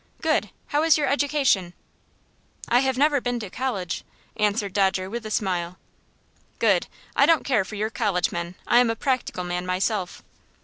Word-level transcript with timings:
"Good! 0.23 0.49
How 0.69 0.81
is 0.81 0.97
your 0.97 1.05
education?" 1.05 1.75
"I 2.67 2.79
have 2.79 2.97
never 2.97 3.21
been 3.21 3.39
to 3.39 3.51
college," 3.51 4.03
answered 4.35 4.73
Dodger, 4.73 5.11
with 5.11 5.27
a 5.27 5.29
smile. 5.29 5.77
"Good! 6.57 6.87
I 7.15 7.27
don't 7.27 7.45
care 7.45 7.63
for 7.63 7.75
your 7.75 7.91
college 7.91 8.31
men. 8.31 8.55
I 8.65 8.79
am 8.79 8.89
a 8.89 8.95
practical 8.95 9.43
man 9.43 9.63
myself." 9.67 10.23